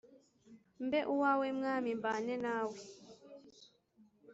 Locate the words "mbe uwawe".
0.85-1.47